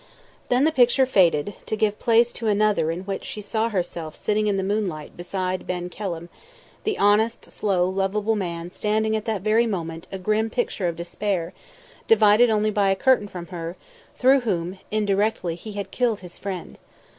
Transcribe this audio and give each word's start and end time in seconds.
Then 0.49 0.63
the 0.63 0.71
picture 0.71 1.05
faded, 1.05 1.53
to 1.67 1.75
give 1.75 1.99
place 1.99 2.33
to 2.33 2.47
another 2.47 2.89
in 2.89 3.01
which 3.01 3.23
she 3.23 3.39
saw 3.39 3.69
herself 3.69 4.15
sitting 4.15 4.47
in 4.47 4.57
the 4.57 4.63
moonlight 4.63 5.15
beside 5.15 5.67
Ben 5.67 5.89
Kelham; 5.89 6.27
the 6.85 6.97
honest, 6.97 7.51
slow, 7.51 7.87
lovable 7.87 8.35
man 8.35 8.71
standing 8.71 9.15
at 9.15 9.25
that 9.25 9.43
very 9.43 9.67
moment 9.67 10.07
a 10.11 10.17
grim 10.17 10.49
picture 10.49 10.87
of 10.87 10.95
despair, 10.95 11.53
divided 12.07 12.49
only 12.49 12.71
by 12.71 12.89
a 12.89 12.95
curtain 12.95 13.27
from 13.27 13.45
her, 13.49 13.75
through 14.15 14.39
whom, 14.39 14.79
indirectly, 14.89 15.53
he 15.53 15.73
had 15.73 15.91
killed 15.91 16.21
his 16.21 16.39
friend. 16.39 16.79